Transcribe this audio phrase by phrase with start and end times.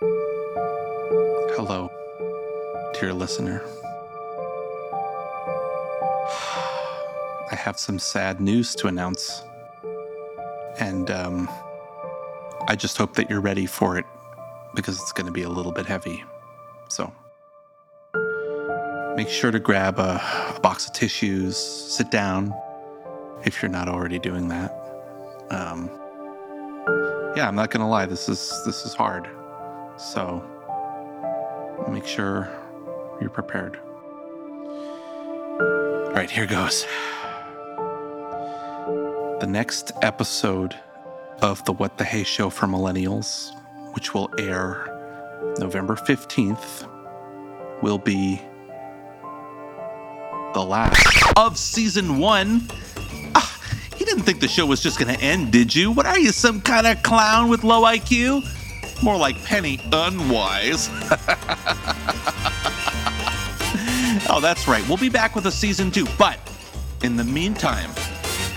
[0.00, 1.90] Hello,
[3.00, 3.62] dear listener.
[7.50, 9.42] I have some sad news to announce.
[10.78, 11.48] And um,
[12.68, 14.04] I just hope that you're ready for it
[14.74, 16.22] because it's going to be a little bit heavy.
[16.88, 17.10] So
[19.16, 20.20] make sure to grab a,
[20.54, 22.54] a box of tissues, sit down
[23.46, 24.72] if you're not already doing that.
[25.48, 25.88] Um,
[27.34, 28.06] yeah, I'm not gonna lie.
[28.06, 29.28] This is this is hard.
[29.96, 30.44] So
[31.88, 32.48] make sure
[33.20, 33.78] you're prepared.
[35.58, 36.86] All right, here goes.
[39.40, 40.74] The next episode
[41.42, 43.50] of the What the Hey Show for Millennials,
[43.94, 44.92] which will air
[45.58, 46.88] November 15th,
[47.82, 48.40] will be
[50.54, 52.62] the last of season one.
[53.34, 53.60] Ah,
[53.98, 55.90] you didn't think the show was just going to end, did you?
[55.90, 58.42] What are you, some kind of clown with low IQ?
[59.02, 60.88] More like Penny Unwise.
[64.28, 64.86] oh, that's right.
[64.88, 66.06] We'll be back with a season two.
[66.18, 66.38] But
[67.02, 67.90] in the meantime,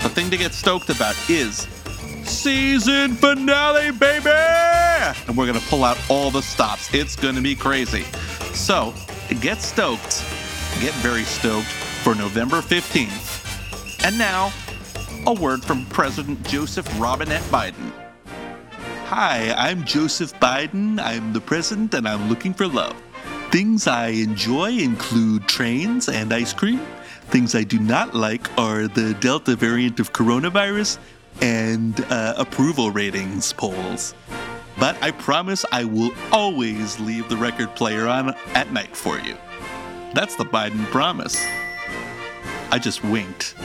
[0.02, 1.68] the thing to get stoked about is
[2.24, 4.30] season finale, baby!
[4.30, 6.92] And we're gonna pull out all the stops.
[6.94, 8.04] It's gonna be crazy.
[8.54, 8.94] So
[9.40, 10.24] get stoked,
[10.80, 14.04] get very stoked for November 15th.
[14.04, 14.52] And now,
[15.26, 17.92] a word from President Joseph Robinette Biden.
[19.10, 21.00] Hi, I'm Joseph Biden.
[21.00, 22.94] I'm the president and I'm looking for love.
[23.50, 26.78] Things I enjoy include trains and ice cream.
[27.22, 30.98] Things I do not like are the Delta variant of coronavirus
[31.42, 34.14] and uh, approval ratings polls.
[34.78, 39.36] But I promise I will always leave the record player on at night for you.
[40.14, 41.44] That's the Biden promise.
[42.70, 43.56] I just winked,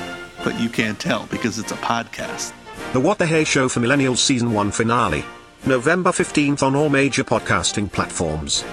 [0.43, 2.51] but you can't tell because it's a podcast.
[2.95, 5.25] The What the Hey Show for Millennials Season 1 finale.
[5.65, 8.63] November 15th on all major podcasting platforms.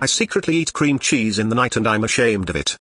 [0.00, 2.76] I secretly eat cream cheese in the night and I'm ashamed of it.